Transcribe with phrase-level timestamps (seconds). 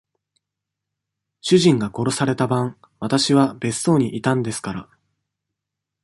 [1.41, 4.89] 主人が殺された晩、私は別荘にいたんですから。